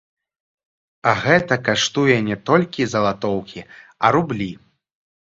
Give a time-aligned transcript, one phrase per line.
[1.09, 3.61] А гэта каштуе не толькі залатоўкі,
[4.07, 4.49] а рублі.